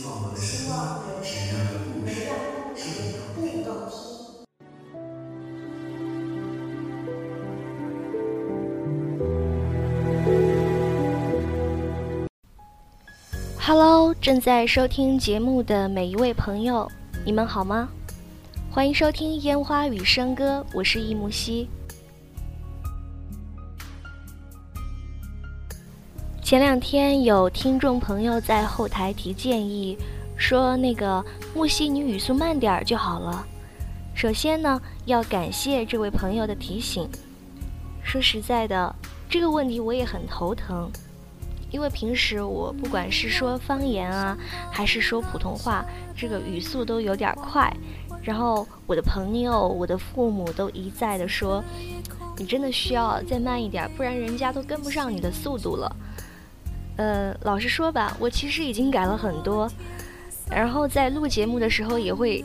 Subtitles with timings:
[0.00, 1.52] 希望我的声音
[2.06, 2.32] 能让
[2.70, 2.84] 故事
[3.36, 3.92] 更动听。
[13.58, 16.90] Hello，正在收听节目的每一位朋友，
[17.26, 17.90] 你们好吗？
[18.70, 21.68] 欢迎收听《烟花与笙歌》，我是易木兮。
[26.50, 29.96] 前两天有听众朋友在后台提建议，
[30.36, 33.46] 说那个木兮你语速慢点儿就好了。
[34.16, 37.08] 首先呢，要感谢这位朋友的提醒。
[38.02, 38.92] 说实在的，
[39.28, 40.90] 这个问题我也很头疼，
[41.70, 44.36] 因为平时我不管是说方言啊，
[44.72, 47.72] 还是说普通话，这个语速都有点快。
[48.24, 51.62] 然后我的朋友、我的父母都一再的说，
[52.36, 55.94] 你真的需要再慢一点，不然人家都跟不上你的速度了。
[57.00, 59.66] 呃，老实说吧，我其实已经改了很多，
[60.50, 62.44] 然后在录节目的时候也会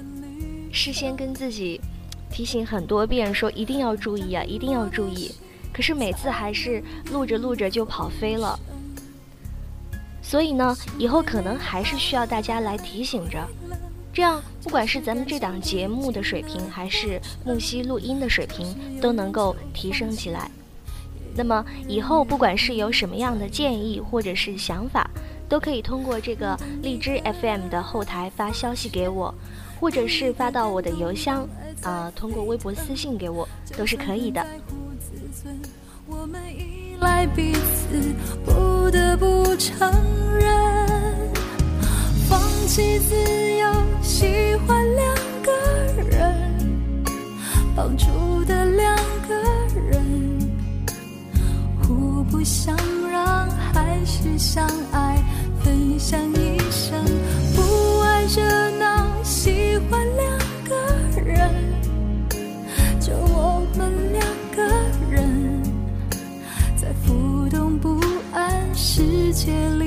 [0.71, 1.81] 事先跟自己
[2.31, 5.29] 提醒很多遍，说一定要注意啊，一定要注意。
[5.73, 6.81] 可是每次还是
[7.11, 8.57] 录着录着就跑飞了，
[10.21, 13.45] 所以呢，以后可能还是需要大家来提醒着，
[14.13, 20.49] 这样不管是咱们这档节目的水平，还是木西录音的水平，都能够提升起来。
[21.35, 25.09] 那么以后不管是有什么样的建议或者是想法，
[25.49, 29.33] 都可以通过这个荔枝 FM 的后台发消息给我，
[29.79, 31.47] 或者是发到我的邮箱，
[31.83, 33.47] 啊，通过微博私信给我
[33.77, 34.45] 都是可以的。
[36.07, 38.13] 我们依赖彼此，
[38.45, 39.91] 不得不承
[40.39, 41.31] 认，
[42.29, 43.15] 放弃自
[43.57, 45.51] 由，喜欢两个
[46.09, 46.51] 人，
[47.75, 48.95] 抱住的两
[49.27, 49.64] 个。
[52.35, 52.75] 不想
[53.09, 55.23] 让，还是相爱，
[55.63, 57.01] 分享一生。
[57.55, 60.37] 不爱热闹，喜欢两
[60.67, 60.75] 个
[61.21, 61.49] 人，
[62.99, 64.21] 就我们两
[64.53, 64.61] 个
[65.09, 65.63] 人，
[66.75, 68.01] 在浮动不
[68.33, 69.84] 安世界里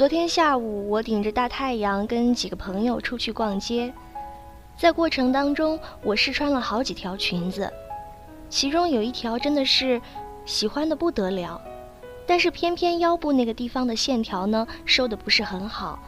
[0.00, 3.92] 昨天下午，我顶着大太阳跟几个朋友出去逛街，
[4.74, 7.70] 在过程当中，我试穿了好几条裙子，
[8.48, 10.00] 其中有一条真的是
[10.46, 11.60] 喜欢的不得了，
[12.26, 15.98] 但是偏偏腰部那个地方的线条呢收的不是很好。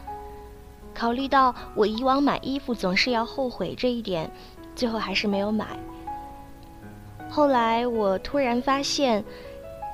[0.95, 4.31] 考虑到我以往买衣服总是要后悔这一点，
[4.75, 5.67] 最后还是没有买。
[7.29, 9.23] 后来我突然发现，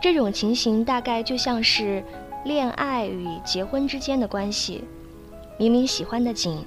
[0.00, 2.04] 这种情形大概就像是。
[2.48, 4.82] 恋爱与结婚之间的关系，
[5.58, 6.64] 明明喜欢的紧，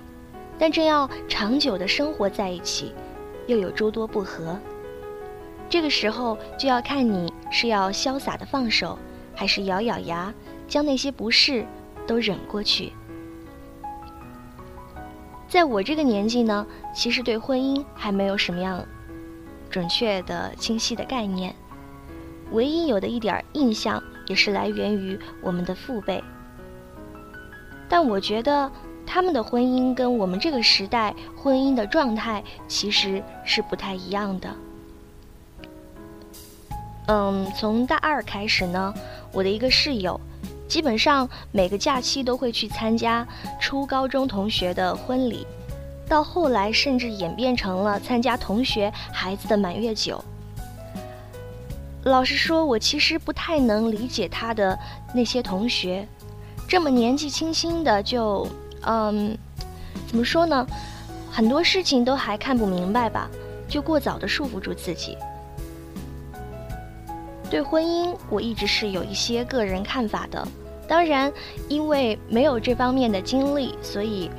[0.59, 2.93] 但正要长久的生活在一起，
[3.47, 4.59] 又有诸多不和。
[5.67, 8.95] 这个时候就要看你是要潇洒的放手，
[9.33, 10.31] 还是咬咬牙
[10.67, 11.65] 将那些不适
[12.05, 12.93] 都忍过去。
[15.47, 16.63] 在我这个年纪呢，
[16.93, 18.85] 其实对婚姻还没有什么样
[19.67, 21.55] 准确的、清晰的概念，
[22.51, 23.99] 唯一有的一点印象。
[24.27, 26.23] 也是来源于我们的父辈，
[27.89, 28.71] 但我觉得
[29.05, 34.49] 他们的婚姻跟我们这个时代婚姻的状态其实是不太一样的。
[37.07, 38.93] 嗯，从大二开始呢，
[39.33, 40.19] 我的一个室友，
[40.67, 43.27] 基本上每个假期都会去参加
[43.59, 45.45] 初高中同学的婚礼，
[46.07, 50.23] 到后来甚至演变成了参加同学孩子的满月酒。
[52.05, 54.77] 老实说，我其实不太能理解他的
[55.13, 56.07] 那些同学，
[56.67, 58.47] 这么年纪轻轻的就，
[58.87, 59.37] 嗯，
[60.07, 60.65] 怎么说呢？
[61.31, 63.29] 很多事情都还看不明白吧，
[63.67, 65.15] 就过早的束缚住自己。
[67.51, 70.47] 对婚姻，我一直是有一些个人看法的。
[70.87, 71.31] 当然，
[71.69, 74.31] 因为没有这方面的经历，所以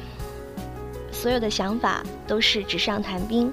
[1.12, 3.52] 所有的想法都是纸上谈兵。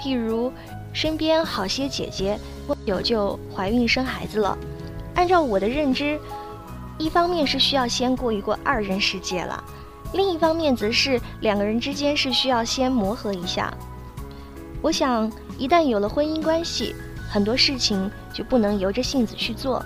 [0.00, 0.50] 譬如。
[0.98, 2.36] 身边好些姐姐
[2.66, 4.58] 不久就怀孕生孩子了，
[5.14, 6.18] 按照我的认知，
[6.98, 9.62] 一方面是需要先过一过二人世界了，
[10.12, 13.72] 另一方面则是两个人之间是需要先磨合一下。
[14.82, 16.96] 我想，一旦有了婚姻关系，
[17.30, 19.80] 很多事情就不能由着性子去做。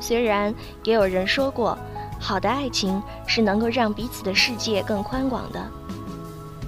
[0.00, 0.52] 虽然
[0.82, 1.78] 也有人说过，
[2.18, 5.64] 好的爱情是能够让彼此的世界更宽广的。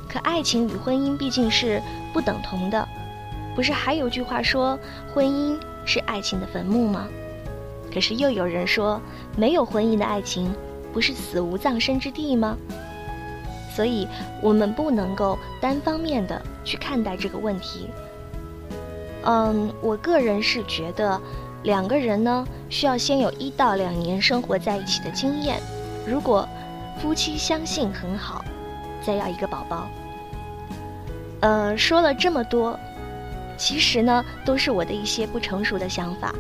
[0.09, 1.83] 可爱情与婚姻毕竟是
[2.13, 2.89] 不等同的，
[3.57, 4.79] 不是还有句话说，
[5.13, 7.09] 婚姻是爱情的坟墓吗？
[7.93, 9.01] 可是又有人说，
[9.37, 10.55] 没有婚姻的爱情，
[10.93, 12.57] 不是死无葬身之地吗？
[13.75, 14.07] 所以，
[14.43, 17.89] 我们不能够单方面的去看待这个问题。
[19.25, 21.21] 嗯，我个人是觉得。
[21.63, 25.61] 两个人呢，需要先有一到两年生活在一起的经验。
[26.07, 26.49] 如果
[27.01, 28.45] 夫妻相信很好，
[29.05, 29.89] 再要一个宝宝。
[31.41, 32.79] 呃，说了这么多，
[33.57, 36.35] 其实呢，都是我的一些不成熟的想法。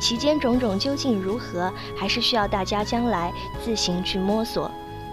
[0.00, 3.32] 其间种种究竟如何，还是需要大家将来
[3.62, 4.70] 自行去摸索。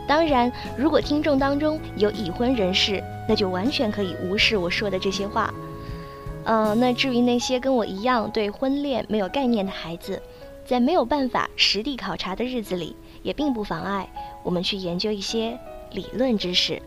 [0.08, 5.54] 当然，如果听众当中有已婚人士，那就完全可以无视我说的这些话。
[6.44, 10.22] 嗯，那至于那些跟我一样对婚恋没有概念的孩子，
[10.66, 14.10] 在没有办法实地考察的日子里，也并不妨碍
[14.44, 15.58] 我们去研究一些
[15.92, 16.82] 理论知识。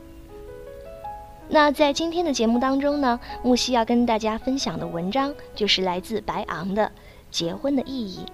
[1.48, 6.86] 那在今天的节目当中呢，木西要跟大家分享的文章就是来自白昂的
[7.30, 8.26] 《结婚的意义》。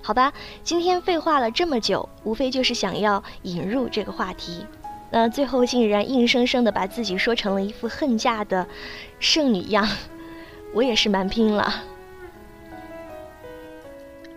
[0.00, 0.32] 好吧，
[0.62, 4.66] 今天废话了这么久，无非就是想要引入这个话题。
[5.10, 8.66] 那最后竟然硬生生的把自己说成了一副恨嫁的
[9.18, 9.88] 剩女样，
[10.74, 11.82] 我也是蛮拼了。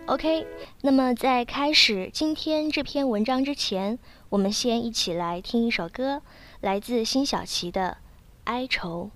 [0.06, 0.46] OK，
[0.80, 3.98] 那么在开始今天这篇文章之前，
[4.30, 6.22] 我们先一起来听一首歌，
[6.60, 7.98] 来自辛晓琪的
[8.44, 9.10] 《哀愁》。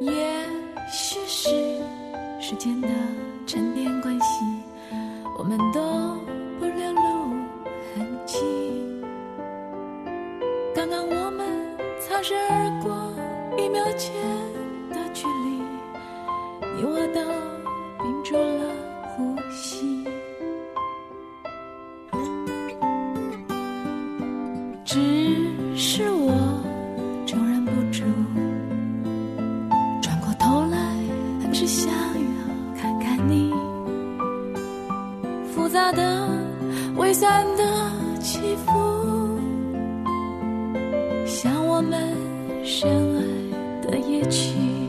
[0.00, 0.12] 也
[0.92, 1.48] 许是
[2.40, 2.88] 时间的
[3.46, 4.44] 沉淀关系，
[5.38, 6.15] 我们都
[43.90, 44.85] 的夜景。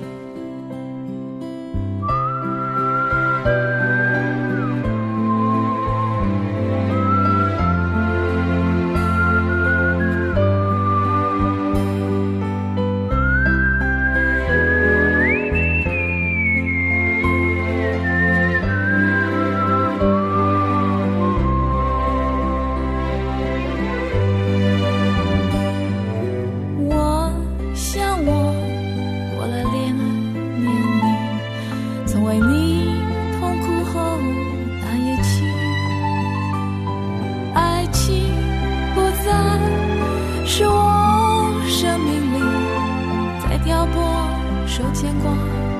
[44.78, 45.31] 受牵挂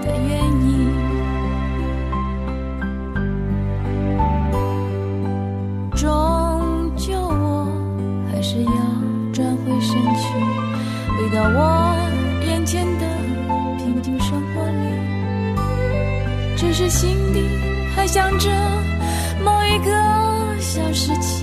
[0.02, 0.90] 的原因
[5.96, 7.68] 终究我
[8.32, 8.72] 还是要
[9.32, 10.34] 转回身去，
[11.14, 11.96] 回到我
[12.48, 13.06] 眼前的
[13.78, 14.90] 平静生活里，
[16.58, 17.44] 只是心底
[17.96, 18.50] 还想着
[19.46, 19.92] 某一个
[20.60, 21.37] 小事情。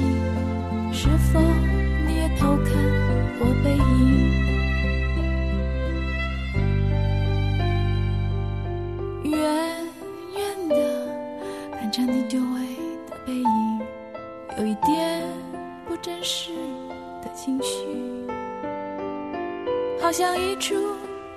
[20.01, 20.75] 好像一出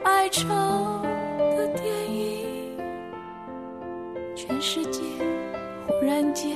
[0.03, 2.77] 哀愁的电影，
[4.35, 5.01] 全世界
[5.87, 6.55] 忽然间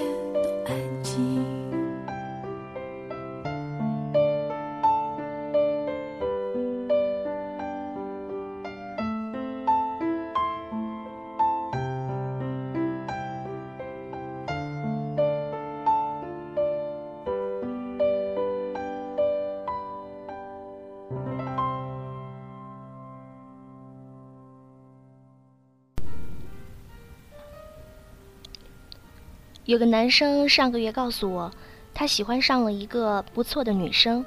[29.72, 31.50] 有个男生上个月告诉我，
[31.94, 34.26] 他喜欢上了一个不错的女生，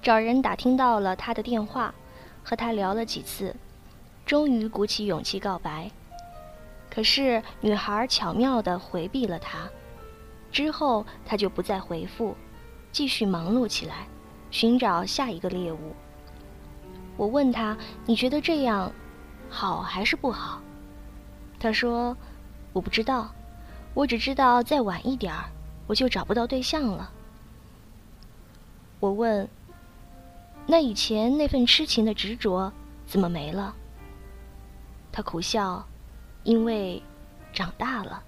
[0.00, 1.92] 找人打听到了他的电话，
[2.44, 3.56] 和他聊了几次，
[4.24, 5.90] 终于鼓起勇气告白。
[6.88, 9.68] 可是女孩巧妙地回避了他，
[10.52, 12.36] 之后他就不再回复，
[12.92, 14.06] 继续忙碌起来，
[14.52, 15.92] 寻找下一个猎物。
[17.16, 18.92] 我问他：“你觉得这样
[19.50, 20.62] 好还是不好？”
[21.58, 22.16] 他说
[22.72, 23.28] ：“我不知道。”
[23.98, 25.50] 我只知道再晚一点儿，
[25.88, 27.10] 我就找不到对象了。
[29.00, 29.48] 我问
[30.68, 32.72] ：“那以前那份痴情的执着
[33.08, 33.74] 怎么没了？”
[35.10, 35.84] 他苦笑
[36.44, 37.02] ：“因为
[37.52, 38.22] 长大了。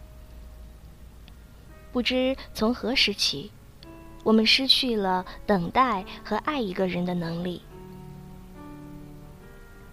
[1.92, 3.52] 不知从何时起，
[4.24, 7.62] 我们失去了等待和爱一个人的能力。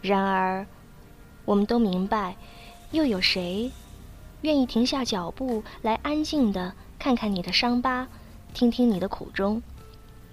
[0.01, 0.65] 然而，
[1.45, 2.35] 我们都明白，
[2.89, 3.71] 又有谁？”
[4.41, 8.07] 愿意停下脚步来安静的看看你的伤疤，
[8.53, 9.61] 听听你的苦衷，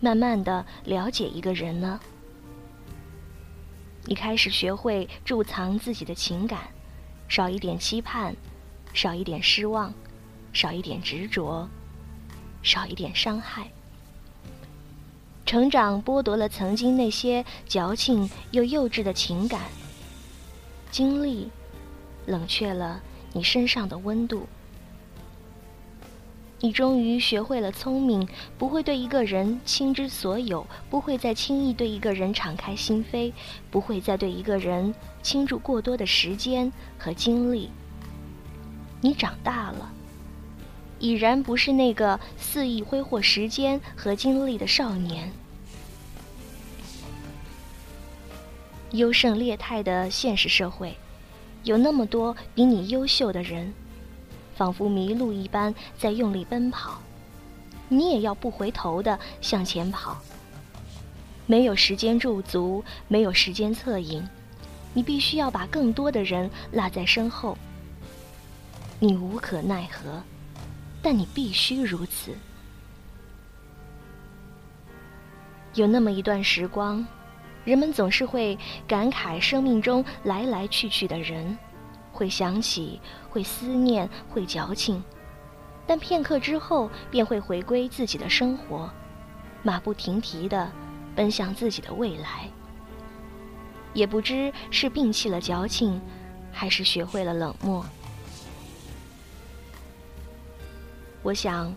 [0.00, 1.98] 慢慢的了解一个人呢？
[4.06, 6.60] 你开始学会贮藏自己的情感，
[7.28, 8.36] 少一点期盼，
[8.92, 9.92] 少一点失望，
[10.52, 11.66] 少一点执着，
[12.62, 13.70] 少一点伤害。
[15.46, 19.62] 成长剥夺了曾经那些矫情又幼稚的情感，
[20.90, 21.50] 经历
[22.26, 23.00] 冷却了。
[23.34, 24.46] 你身上的温度，
[26.60, 28.26] 你终于学会了聪明，
[28.56, 33.32] 不会对一个人倾之所有，不会再轻易对一个人敞开心扉，
[33.72, 37.70] 不会再对一个人倾注过多的时间和精力。
[39.00, 39.92] 你长大了，
[41.00, 45.30] 已然不是那个肆意挥霍时间和精力的少年。
[48.92, 50.96] 优胜劣汰的现实社会。
[51.64, 53.72] 有那么多比你优秀的人，
[54.54, 57.00] 仿佛迷路一般在用力奔跑，
[57.88, 60.18] 你也要不回头的向前跑。
[61.46, 64.26] 没有时间驻足，没有时间侧影，
[64.92, 67.56] 你必须要把更多的人落在身后。
[69.00, 70.22] 你无可奈何，
[71.02, 72.32] 但你必须如此。
[75.74, 77.04] 有那么一段时光。
[77.64, 81.56] 人们总是会感慨生命中来来去去的人，
[82.12, 85.02] 会想起，会思念，会矫情，
[85.86, 88.90] 但片刻之后便会回归自己的生活，
[89.62, 90.70] 马不停蹄地
[91.16, 92.48] 奔向自己的未来。
[93.94, 96.00] 也不知是摒弃了矫情，
[96.52, 97.86] 还是学会了冷漠。
[101.22, 101.74] 我想，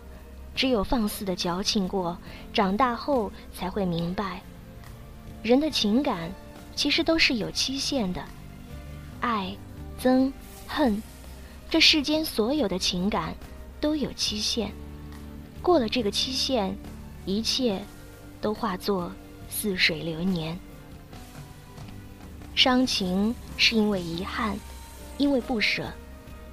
[0.54, 2.18] 只有放肆的矫情过，
[2.52, 4.42] 长大后才会明白。
[5.42, 6.30] 人的情感
[6.74, 8.22] 其实都是有期限的，
[9.20, 9.54] 爱、
[10.00, 10.32] 憎、
[10.66, 11.02] 恨，
[11.70, 13.34] 这世间所有的情感
[13.80, 14.70] 都有期限。
[15.62, 16.76] 过了这个期限，
[17.24, 17.82] 一切
[18.40, 19.12] 都化作
[19.48, 20.58] 似水流年。
[22.54, 24.56] 伤情是因为遗憾，
[25.16, 25.92] 因为不舍，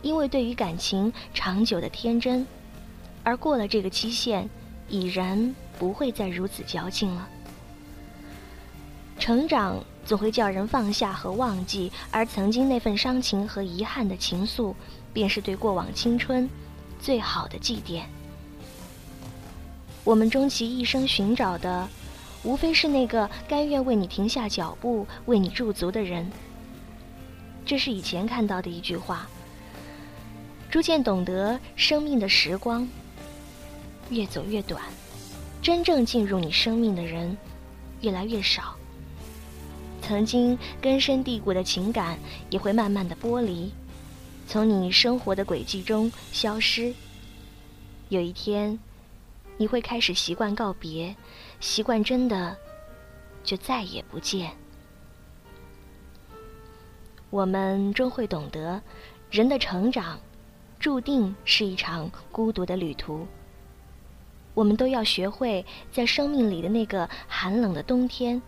[0.01, 2.46] 因为对于感情长久的天真，
[3.24, 4.48] 而过了这个期限，
[4.88, 7.27] 已然不会再如此矫情了。
[9.25, 14.72] 成长总会叫人放下和忘记，而曾经那份伤情和遗憾的情愫，
[15.12, 16.48] 便是对过往青春
[17.00, 18.03] 最好的祭奠。
[20.03, 21.89] 我们终其一生寻找的，
[22.44, 26.32] 无非是那个甘愿为你停下脚步、为你驻足的人。
[27.65, 29.27] 这是以前看到的一句话。
[30.70, 32.88] 逐渐懂得，生命的时光
[34.12, 34.84] 越走越短，
[35.63, 37.36] 真正进入你生命的人
[38.01, 38.75] 越来越少。
[40.07, 42.19] 曾经根深蒂固的情感
[42.51, 43.74] 也会慢慢的剥离，
[44.47, 46.93] 从你生活的轨迹中消失。
[48.09, 48.77] 有一天，
[49.57, 51.15] 你会开始习惯告别，
[51.59, 52.55] 习惯真的
[53.43, 54.51] 就再也不见。
[57.31, 58.79] 我们终会懂得，
[59.31, 60.19] 人的成长
[60.79, 63.25] 注定是一场孤独的旅途。
[64.53, 68.39] 我们都要学会在生命里的那个寒冷的冬天，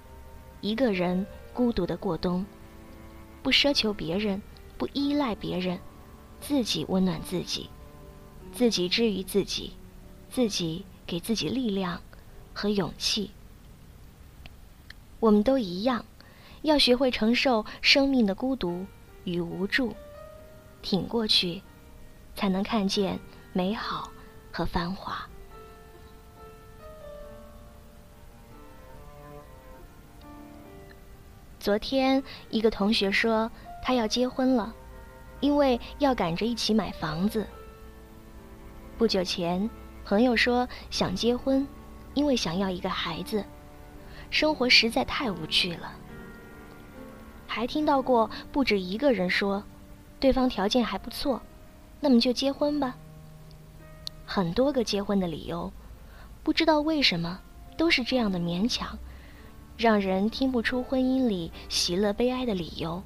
[0.62, 1.26] 一个人。
[1.58, 2.46] 孤独的过冬，
[3.42, 4.40] 不奢求别人，
[4.78, 5.80] 不依赖别人，
[6.40, 7.68] 自己温暖自己，
[8.54, 9.74] 自己治愈自己，
[10.30, 12.00] 自己给自己力量
[12.54, 13.32] 和勇气。
[15.20, 16.06] 我们都一样，
[16.62, 18.86] 要学会承受生命的孤独
[19.24, 19.96] 与无助，
[20.84, 21.64] 挺过去，
[22.36, 23.20] 才能看见
[23.52, 24.12] 美好
[24.52, 25.28] 和繁华。
[31.68, 33.52] 昨天，一个同学说
[33.84, 34.74] 他要结婚了，
[35.42, 37.46] 因为要赶着一起买房子。
[38.98, 39.70] 不久前，
[40.06, 41.68] 朋友说想结婚，
[42.14, 43.44] 因为想要一个孩子，
[44.30, 45.92] 生活实在太无趣了。
[47.48, 49.62] 还听到过不止一个人说，
[50.22, 51.42] 对方条件还不错，
[52.00, 52.96] 那么就结婚吧。
[54.26, 55.70] 很多个结婚的理由，
[56.44, 57.42] 不知道为什么
[57.76, 58.98] 都是这样的勉强，
[59.78, 63.04] 让人听不出婚姻里喜乐悲哀的理由。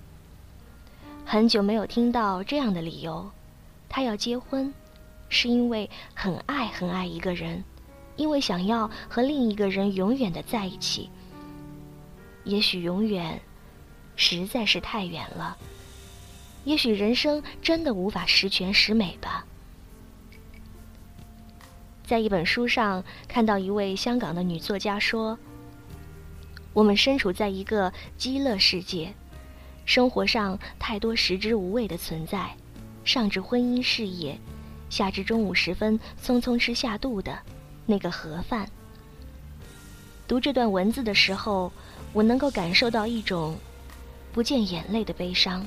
[1.25, 3.30] 很久没有听到这样的理由，
[3.90, 4.74] 他要结婚，
[5.28, 7.63] 是因为很爱很爱一个人，
[8.16, 11.10] 因为想要和另一个人永远的在一起。
[12.46, 13.40] 也许永远
[14.16, 15.58] 实在是太远了，
[16.63, 19.46] 也许人生真的无法十全十美吧。
[22.06, 25.38] 在一本书上看到一位香港的女作家说
[26.74, 29.13] ：“我们身处在一个极乐世界。”
[29.84, 32.56] 生活上太多食之无味的存在，
[33.04, 34.40] 上至婚姻事业，
[34.90, 37.38] 下至中午时分匆匆吃下肚的
[37.86, 38.70] 那个盒饭。
[40.28, 41.74] 读这段文字的时候，
[42.13, 43.58] 我能够感受到一种
[44.32, 45.66] 不见眼泪的悲伤，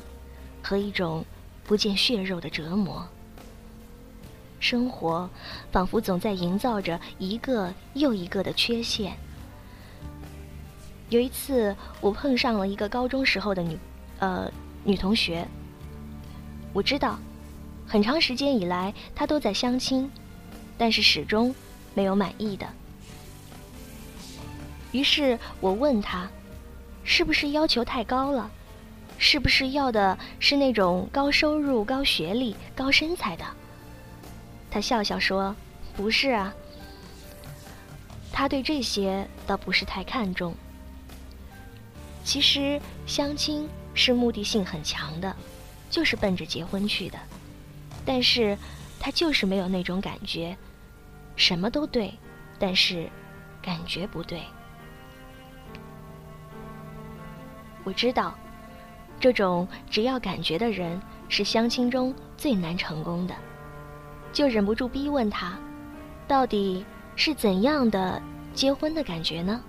[0.63, 1.23] 和一种
[1.65, 3.07] 不见血肉的折磨。
[4.61, 5.29] 生活
[5.71, 9.15] 仿佛总在营造着一个又一个的缺陷。
[11.11, 13.79] 有一次，我碰上了一个高中时候的女。
[14.21, 14.51] 呃，
[14.85, 15.47] 女同学，
[16.73, 17.19] 我知道，
[17.87, 20.11] 很长时间以来她都在相亲，
[20.79, 21.55] 但是始终
[21.95, 22.67] 没有满意的。
[24.93, 26.29] 于是我问她，
[27.03, 28.51] 是不是要求太高了？
[29.19, 33.45] 是不是要的是那种高收入、高学历、高身材的？
[34.71, 35.55] 她笑笑说
[35.97, 36.53] ：“不是啊，
[38.33, 40.55] 他对这些倒不是太看重。
[42.25, 45.37] 其实相亲。”是目的性很强的，
[45.89, 47.17] 就是奔着结婚去的，
[48.05, 48.59] 但是
[48.99, 50.57] 他就是没有那种感觉，
[51.37, 52.13] 什么都对，
[52.59, 53.09] 但是
[53.63, 54.43] 感觉不对。
[57.85, 58.37] 我知道，
[59.21, 63.35] 这种只要感觉的人是相亲中最难成功的，
[64.33, 65.57] 就忍不住逼问他，
[66.27, 66.85] 到底
[67.15, 68.21] 是怎样的
[68.55, 69.63] 结婚的感觉呢？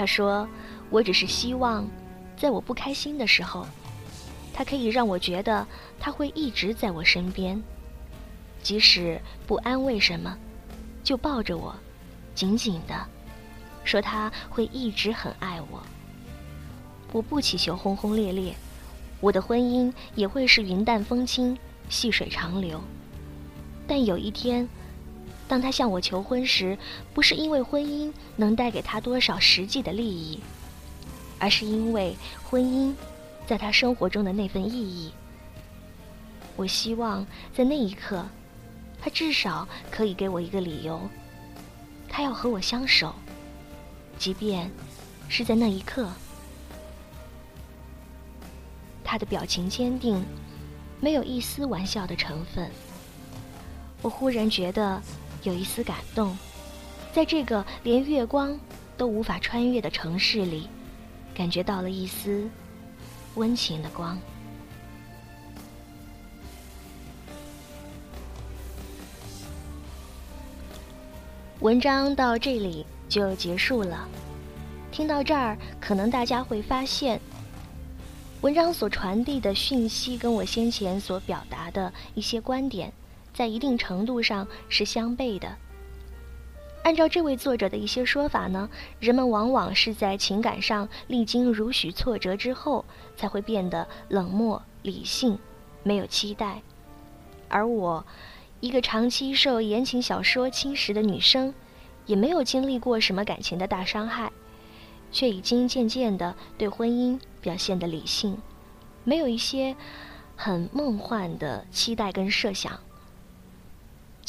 [0.00, 0.48] 他说
[0.88, 1.86] ：“我只是希望。”
[2.34, 3.66] 在我不开心的时候，
[4.50, 5.66] 他可以让我觉得
[5.98, 7.62] 他会一直在我身边，
[8.62, 10.34] 即使不安慰什么，
[11.04, 11.76] 就抱着我，
[12.34, 12.94] 紧紧的，
[13.84, 15.82] 说他会一直很爱我。
[17.12, 18.54] 我不祈求轰轰烈烈，
[19.20, 21.54] 我的婚姻也会是云淡风轻、
[21.90, 22.80] 细水长流。
[23.86, 24.66] 但有一天，
[25.50, 26.78] 当他向我求婚时，
[27.12, 30.38] 不是因为婚姻能带给他多少实际的利益。
[31.40, 32.94] 而是因为婚姻，
[33.46, 35.10] 在他生活中的那份意义。
[36.54, 38.24] 我希望在那一刻，
[39.00, 41.00] 他至少可以给我一个理由，
[42.08, 43.14] 他要和我相守，
[44.18, 44.70] 即便
[45.28, 46.08] 是在那一刻。
[49.02, 50.22] 他的表情坚定，
[51.00, 52.70] 没有一丝玩笑的成分。
[54.02, 55.00] 我忽然觉得
[55.42, 56.36] 有一丝感动，
[57.12, 58.58] 在这个连月光
[58.96, 60.68] 都无法穿越的城市里。
[61.32, 62.46] 感觉到了一丝
[63.36, 64.18] 温情的光。
[71.60, 74.06] 文章到这里就结束了。
[74.90, 77.18] 听到这儿，可能大家会发现，
[78.42, 82.92] 文章所传递的讯息跟我先前所表达的一些观点，
[83.32, 85.56] 在一定程度上是相悖的。
[86.82, 92.84] 按照这位作者的一些说法呢，人们往往是在情感上历经如许挫折之后，
[93.16, 95.38] 才会变得冷漠、理性，
[95.82, 96.62] 没有期待。
[97.48, 98.04] 而我，
[98.60, 101.52] 一个长期受言情小说侵蚀的女生，
[102.06, 104.32] 也没有经历过什么感情的大伤害，
[105.12, 108.38] 却已经渐渐的对婚姻表现的理性，
[109.04, 109.76] 没有一些
[110.34, 112.80] 很梦幻的期待跟设想。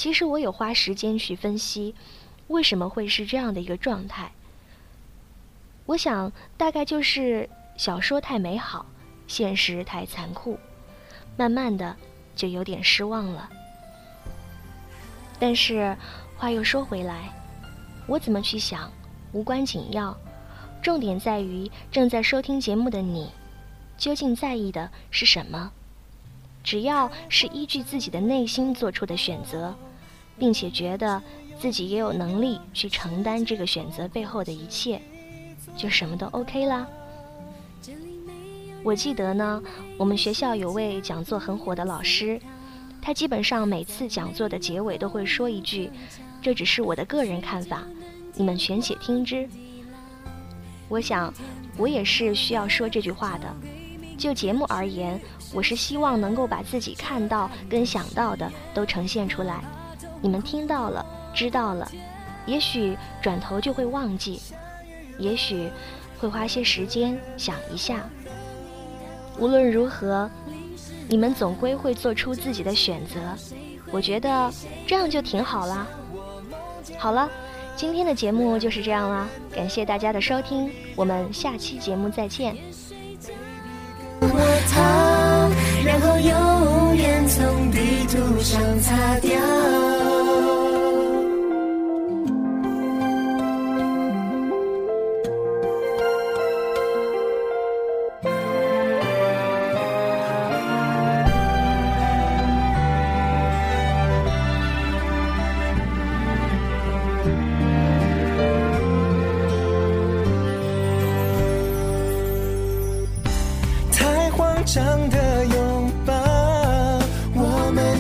[0.01, 1.93] 其实我有花时间去分析。
[2.47, 4.31] 为什么会是这样的一个状态？
[5.85, 8.83] 我想，大概就是小说太美好，
[9.27, 10.57] 现实太残酷，
[11.37, 11.95] 慢慢的
[12.35, 13.47] 就有点失望了。
[15.37, 15.95] 但是
[16.35, 17.31] 话又说回来，
[18.07, 18.91] 我怎么去想
[19.33, 20.17] 无关紧要，
[20.81, 23.29] 重点在于正在收听节目的你，
[23.99, 25.71] 究竟在意的是什么？
[26.63, 29.75] 只要是依据自己的内心做出的选择，
[30.41, 31.21] 并且觉得。
[31.61, 34.99] 自己也有能力去承担这个选择背后的一切，
[35.77, 36.87] 就什么都 OK 啦。
[38.81, 39.61] 我记得呢，
[39.95, 42.41] 我们学校有位讲座很火的老师，
[42.99, 45.91] 他基本上每次讲座的结尾都会说一句
[46.41, 47.83] ：“这只是我的个人看法，
[48.33, 49.47] 你们全且听之。”
[50.89, 51.31] 我想，
[51.77, 53.55] 我也是需要说这句话的。
[54.17, 55.21] 就节目而言，
[55.53, 59.63] 我是希望能够把自己看到跟想到的都呈现出来。
[60.21, 61.91] 你们听到了，知道了，
[62.45, 64.41] 也许转头就会忘记，
[65.17, 65.69] 也许
[66.19, 68.03] 会花些时间想一下。
[69.37, 70.29] 无论如何。
[71.09, 73.19] 你们总归会做出自己的选择，
[73.91, 74.49] 我觉得
[74.87, 75.85] 这样就挺好啦。
[76.97, 77.29] 好了，
[77.75, 82.55] 今天的节目就是这样啦，感谢大家的收听，我们下期节目再见。
[84.21, 84.29] 我
[84.71, 85.51] 逃，
[85.85, 90.00] 然后永远从地图上擦掉。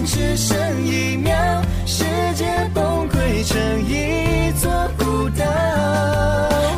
[0.05, 1.33] 只剩一秒
[1.85, 2.03] 世
[2.35, 5.45] 界崩溃成一座孤岛。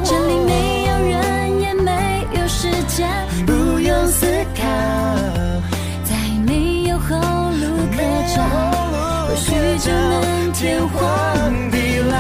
[0.04, 3.08] 这里没有人也没有时间
[3.46, 4.64] 不用思考
[6.04, 7.98] 再没有后路可
[8.36, 8.44] 找
[9.28, 12.18] 或许就能天荒地老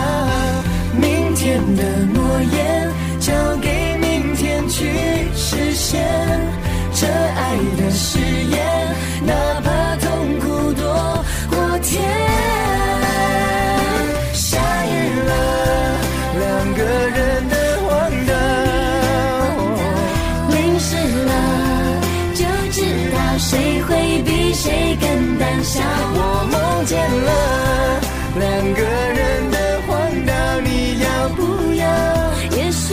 [0.99, 2.89] 明天的诺言
[3.19, 4.85] 交给明天去
[5.35, 6.01] 实现
[6.93, 8.63] 这爱的誓言。
[9.25, 9.52] 那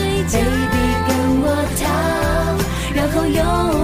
[0.00, 0.76] baby
[1.08, 1.44] 跟我
[1.76, 1.82] 跳
[2.94, 3.79] 然后用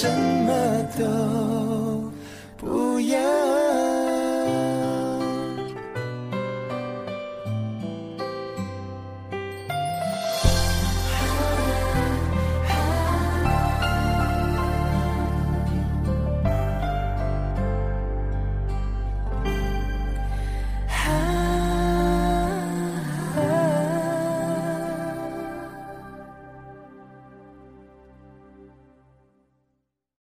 [0.00, 2.10] 什么都
[2.56, 3.59] 不要。